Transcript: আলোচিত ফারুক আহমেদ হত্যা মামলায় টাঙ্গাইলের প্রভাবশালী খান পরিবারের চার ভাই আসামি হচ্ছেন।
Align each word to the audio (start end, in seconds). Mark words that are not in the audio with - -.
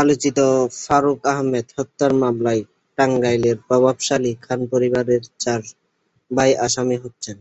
আলোচিত 0.00 0.38
ফারুক 0.82 1.20
আহমেদ 1.32 1.66
হত্যা 1.76 2.06
মামলায় 2.20 2.62
টাঙ্গাইলের 2.98 3.56
প্রভাবশালী 3.66 4.32
খান 4.44 4.60
পরিবারের 4.72 5.22
চার 5.42 5.60
ভাই 6.30 6.50
আসামি 6.66 6.96
হচ্ছেন। 7.02 7.36